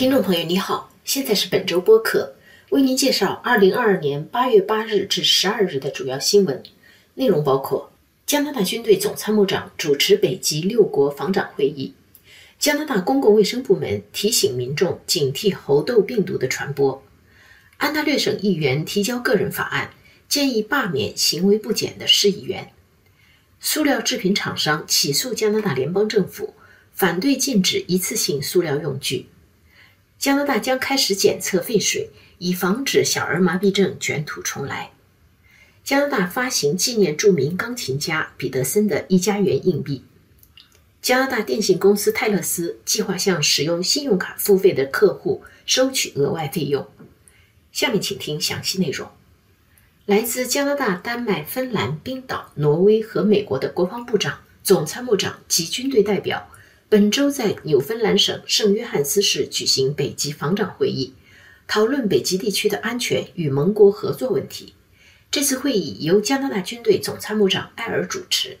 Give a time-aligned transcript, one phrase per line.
[0.00, 2.34] 听众朋友，你好，现在是本周播客，
[2.70, 6.62] 为您介绍二零二二年八月八日至十二日的主要新闻
[7.16, 7.92] 内容，包括
[8.24, 11.92] 加拿大军队总参谋长主持北极六国防长会议，
[12.58, 17.04] 加拿大公共卫生部门提醒民众警惕猴痘病毒的传播，
[17.76, 19.90] 安大略省议员提交个人法案，
[20.26, 22.72] 建议罢免行为不检的市议员，
[23.60, 26.54] 塑料制品厂商起诉加拿大联邦政府，
[26.94, 29.26] 反对禁止一次性塑料用具。
[30.20, 34.90] 加拿大将开始检测废水，以防止小儿麻痹症卷土重来。
[35.82, 40.04] 加拿大发行纪念著名钢琴家彼得森的一家元硬币。
[41.00, 46.86] 加拿大电信公司泰勒斯计划向使用信用卡付费的客户收取额外费用。
[47.72, 49.08] 下面请听详细内容。
[50.04, 56.50] 来自加拿大、丹麦、芬兰、冰岛、挪威和美国的国防部长、总参谋长及军队代表。
[56.90, 61.14] 本周在纽芬兰省圣约翰斯市举行北极防长会议，
[61.68, 64.74] 讨论北极地区的安全与盟国合作问题。
[65.30, 68.58] 这次会议由加拿大军队总参谋长艾尔主持。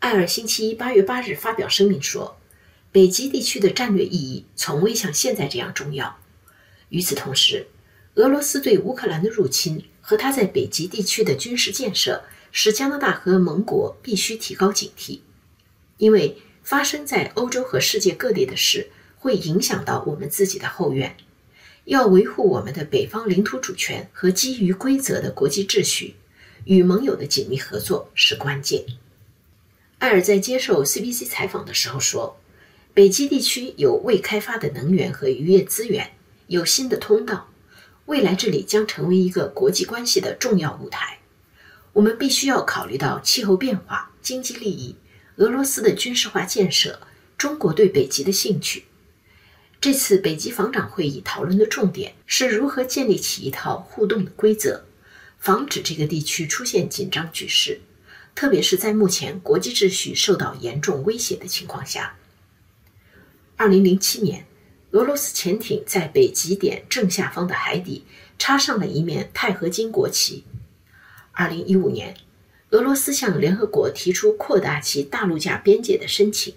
[0.00, 2.36] 艾尔星期一八月八日发表声明说，
[2.90, 6.18] 北极地区的战略意义从未像现在这样重要。
[6.88, 7.68] 与此同时，
[8.16, 15.20] 俄罗斯对乌克兰的入侵和他在北极地区的军事建设，使加拿大和盟国必须提高警惕，
[15.98, 16.36] 因为。
[16.62, 21.16] 发生在欧洲和世界各地的事，会影响到我们自己的后院。
[21.84, 26.14] 要维护我们的北方领土主权和基于规则的国际秩序，
[26.64, 28.84] 与盟友的紧密合作是关键。
[29.98, 32.38] 艾尔在接受 CBC 采访的时候说
[32.94, 36.12] ：“北极地区有未开发的能源和渔业资源，
[36.46, 37.48] 有新的通道，
[38.06, 41.18] 未来这里将成为一个国际关系的重要舞台。
[41.94, 44.94] 我们必须要考虑到气候变化、经济利益。”
[45.40, 47.00] 俄罗斯的军事化建设，
[47.38, 48.84] 中国对北极的兴趣。
[49.80, 54.84] 这次北极防长会议讨论的重点是如何建立起一套互动的规则，
[55.38, 57.80] 防止这个地区出现紧张局势，
[58.34, 62.18] 特别是在目前国际秩序受到严重威胁的情况下。
[63.56, 64.46] 二零零七年，
[64.90, 68.04] 俄罗斯潜艇在北极点正下方的海底
[68.38, 70.44] 插上了一面钛合金国旗。
[71.32, 72.14] 二零一五年。
[72.70, 76.54] 俄罗斯向联合国提出扩大其大陆架边界的申请，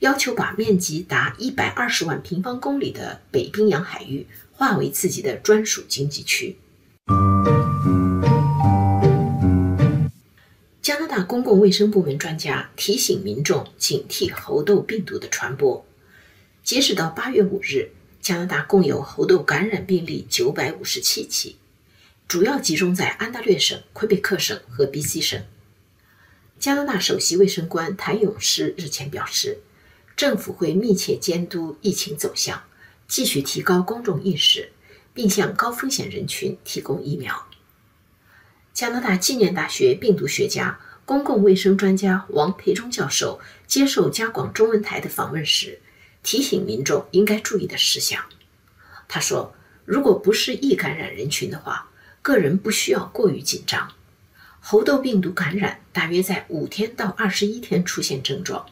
[0.00, 6.56] 要求把面积达一百二十万平方公里的北冰洋海域划为自己的专属经济区。
[10.82, 15.86] 加拿大公共卫生部门专家提醒民众警惕猴痘病毒的传播。
[16.64, 17.90] 截止到八月五日，
[18.20, 21.54] 加拿大共有猴痘感染病例九百五十七起。
[22.26, 25.44] 主要集中在安大略省、魁北克省和 BC 省。
[26.58, 29.58] 加拿大首席卫生官谭永诗日前表示，
[30.16, 32.64] 政府会密切监督疫情走向，
[33.06, 34.72] 继续提高公众意识，
[35.12, 37.46] 并向高风险人群提供疫苗。
[38.72, 45.80] 加拿大纪念大学病毒学家、公共卫生专家王培忠教授接受加广中文台的访问时，
[46.22, 48.24] 提醒民众应该注意的事项。
[49.06, 51.90] 他说：“如果不是易感染人群的话，”
[52.24, 53.92] 个人不需要过于紧张。
[54.58, 58.64] 猴痘病毒感染大约在五天到二十一天出现症状，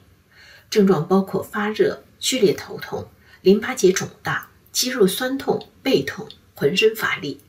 [0.71, 3.07] 症状包括发热、剧烈头痛、
[3.43, 7.41] 淋巴结肿大、肌肉酸痛、背痛、浑身乏力，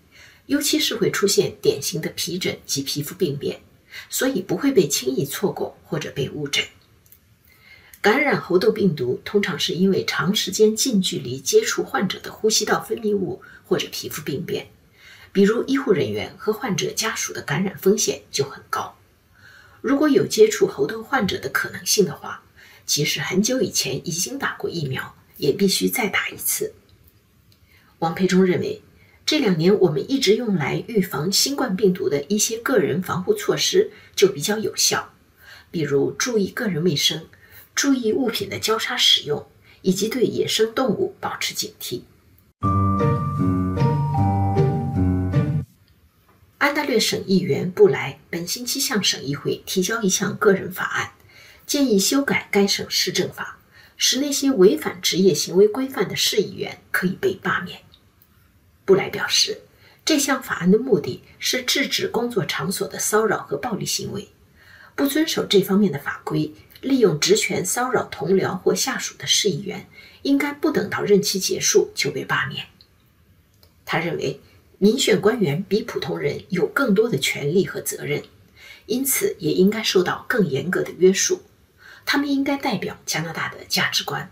[0.47, 3.61] 尤其是会出现典型的皮疹及皮肤病变，
[4.09, 6.65] 所以不会被轻易错过或者被误诊。
[8.01, 14.67] 感染猴痘病毒通常是因为长时间近距离接触患者的呼吸道分泌物或者皮肤病变。
[15.33, 18.95] 比如，医护人员和患者家属的感染风险就很高。
[19.81, 22.43] 如果有接触猴痘患者的可能性的话，
[22.85, 26.75] 即使很久以前已经打过疫苗，也必须再打一次。
[27.97, 28.83] 王培忠认为，
[29.25, 35.13] 这两年我们一直用来预防新冠病毒的一些个人防护措施就比较有效，
[35.71, 37.25] 比如注意个人卫生、
[37.73, 39.47] 注意物品的交叉使用，
[39.81, 42.03] 以及对野生动物保持警惕。
[46.63, 51.11] 安大略省议员布莱本星期向省议会提交一项个人法案，
[51.65, 53.59] 建议修改该省市政法，
[53.97, 57.81] 使那些违反职业行为规范的市议员可以被罢免。
[58.85, 59.63] 布莱表示，
[60.05, 64.29] 这项法案的目的是制止工作场所的骚扰和暴力行为。
[64.95, 69.89] 不遵守这方面的法规，利用职权骚扰同僚或下属的市议员，
[70.21, 72.67] 应该不等到任期结束就被罢免。
[73.83, 74.39] 他认为。
[74.83, 78.21] 民选官员比普通人有更多的权利和责任，
[78.85, 81.41] 因此也应该受到更严格的约束。
[82.05, 84.29] 他们应该代表加拿大的价值观。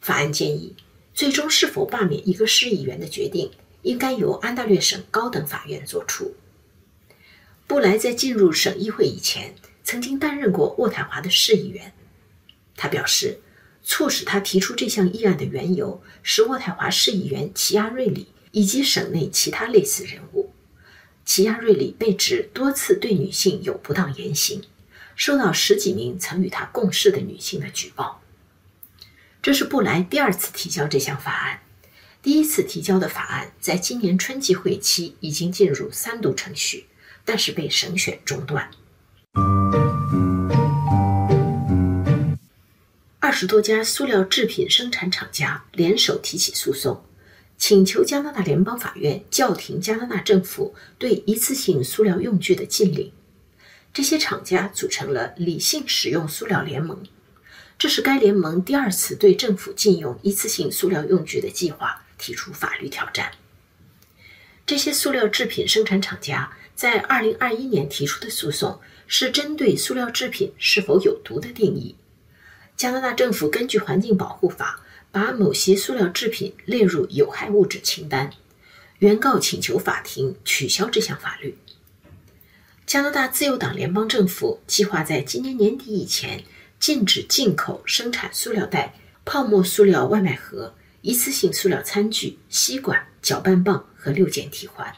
[0.00, 0.76] 法案建议，
[1.12, 3.50] 最终是否罢免一个市议员的决定，
[3.82, 6.36] 应该由安大略省高等法院作出。
[7.66, 11.92] 布莱在进入省议会以前，曾经担任过渥太华的市议员。
[12.76, 13.40] 他表示，
[13.82, 20.52] 促使他提出这项议案的缘由是渥太华市议员齐亚瑞里以及省内其他类似人物。
[21.24, 24.62] 齐亚瑞里被指多次对女性有不当言行，
[25.14, 28.22] 受到十几名曾与他共事的女性的举报。
[29.40, 31.60] 这是布莱第二次提交这项法案。
[32.22, 36.86] 第一次提交的法案在今年春季会期已经进入三读程序，
[37.24, 38.70] 但是被省选中断。
[43.18, 47.04] 二十多家塑料制品生产厂家联手提起诉讼，
[47.64, 53.12] 请求加拿大联邦法院叫停加拿大政府对一次性塑料用具的禁令。
[53.94, 57.04] 这些厂家组成了理性使用塑料联盟。
[57.78, 63.30] 这是该联盟第二次对政府禁用一次性塑料用具的计划提出法律挑战。
[64.66, 71.94] 这些塑料制品生产厂家在2021年提出的诉讼是针对塑料制品是否有毒的定义。
[72.76, 74.80] 加拿大政府根据环境保护法
[75.12, 78.32] 把某些塑料制品列入有害物质清单，
[78.98, 81.56] 原告请求法庭取消这项法律。
[82.84, 86.42] 加拿大自由党联邦政府计划在今年年底以前。
[86.82, 94.92] 禁止进口生产塑料袋、泡沫塑料外卖盒、一次性塑料餐具、吸管、搅拌棒和六件替换。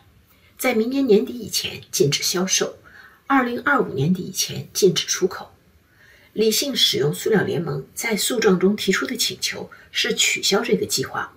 [0.57, 2.79] 在明年年底以前禁止销售，
[3.27, 5.54] 二零二五年底以前禁止出口。
[6.35, 11.33] 理性使用塑料联盟在诉状中提出的请求是取消这个计划，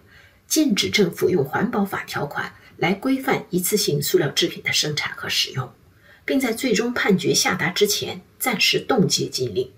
[0.47, 5.71] 禁止政府用环保法条款来规范一次性塑料制品的生产和使用，
[6.25, 9.71] 并在最终判决下达之前暂时冻结禁令。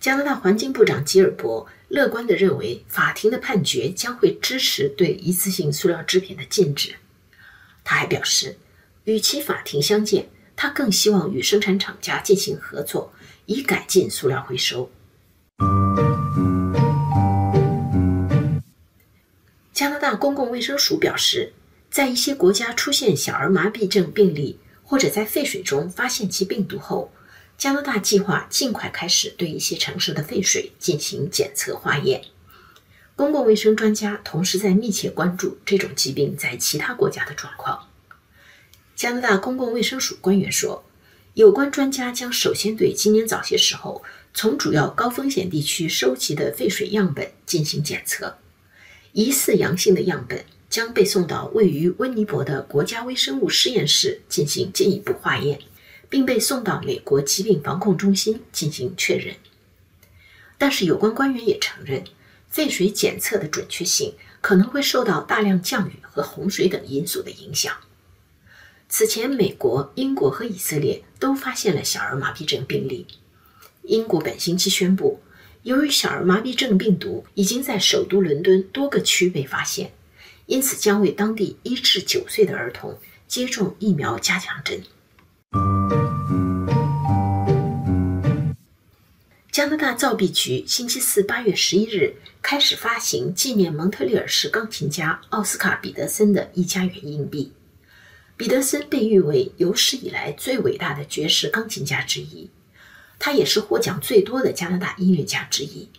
[0.00, 6.94] 加拿大环境部长吉尔伯乐观地认为，法庭的判决将会支持对一次性塑料制品的禁止。
[7.84, 8.56] 他还表示，
[9.04, 10.30] 与其法庭相见，
[10.62, 13.10] 他更希望与生产厂家进行合作，
[13.46, 14.90] 以改进塑料回收。
[19.72, 21.54] 加拿大公共卫生署表示，
[21.90, 27.10] 在一些国家出现小儿麻痹症病例，或者在废水中发现其病毒后。
[27.56, 32.22] 加拿大计划尽快开始对一些城市的废水进行检测化验。
[33.16, 37.89] 公共卫生专家同时在密切关注这种疾病在其他国家的状况。
[39.00, 40.84] 加拿大公共卫生署官员说，
[41.32, 44.02] 有关专家将首先对今年早些时候
[44.34, 48.36] 从主要高风险地区收集的废水样本进行检测。
[49.12, 55.58] 疑似阳性的样本将被送到位于温尼伯的国家微生物实验室进行进一步化验。
[56.10, 59.34] 并被送到美国疾病防控中心进行确认。
[60.58, 62.04] 但是，有关官员也承认，
[62.50, 64.12] 废水检测的准确性
[64.42, 67.74] 可能会受到大量降雨和洪水等因素的影响。
[68.92, 73.06] 此前，美国、英国和以色列都发现了小儿麻痹症病例。
[73.84, 75.20] 英国本星期宣布，
[75.62, 79.92] 由于小儿麻痹症病毒已经在首都伦敦多个区被发现，
[80.46, 82.98] 因此将为当地一至九岁的儿童
[83.28, 84.82] 接种疫苗加强针。
[89.52, 97.52] 加拿大造币局星期四八月十一日开始发行纪念蒙特利尔市钢琴家奥斯卡·彼得森的一加元硬币。
[98.40, 102.48] 彼得森被誉为有史以来最伟大的爵士钢琴家之一，
[103.18, 105.90] 他也是获奖最多的加拿大音乐家之一，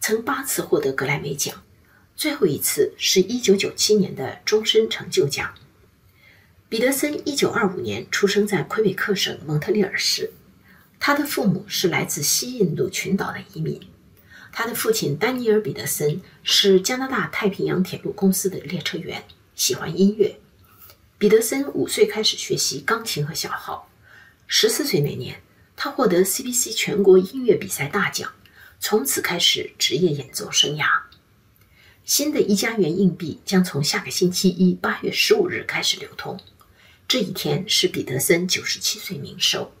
[0.00, 1.62] 曾八次获得格莱美奖，
[2.16, 5.54] 最后一次是一九九七年的终身成就奖。
[6.68, 10.32] 彼得森一九二五年出生在魁北克省蒙特利尔市。
[10.98, 13.80] 他的父母是来自西印度群岛的移民。
[14.50, 19.22] 他的父亲丹尼尔·彼得森是加拿大太平洋铁路公司的列车员，
[19.54, 20.40] 喜欢音乐。
[21.24, 23.88] 彼得森五岁开始学习钢琴和小号。
[24.46, 25.40] 十四岁那年，
[25.74, 28.30] 他获得 CBC 全国音乐比赛大奖，
[28.78, 30.84] 从此开始职业演奏生涯。
[32.04, 36.38] 新的一加元硬币将从下个星期一八月十五日开始流通。
[37.08, 39.72] 这一天是彼得森九十七岁冥寿。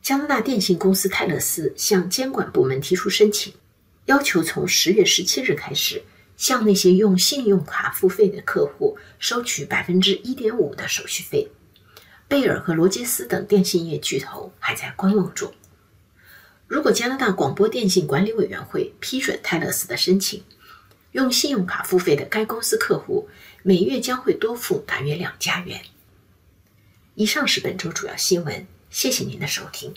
[0.00, 3.52] 加拿大电信公司泰勒斯向监管部门提出申请，
[4.06, 6.02] 要求从十月十七日开始，
[6.36, 11.48] 向那些用信用卡付费的客户收取百分之一点五的手续费。
[12.26, 15.52] 贝尔和罗杰斯等电信业巨头还在观望中。
[16.66, 20.42] 如果加拿大广播电信管理委员会批准泰勒斯的申请，
[21.12, 23.28] 用信用卡付费的该公司客户
[23.62, 25.82] 每月将会多付大约两加元。
[27.14, 28.66] 以上是本周主要新闻。
[28.90, 29.94] 谢谢您的收听。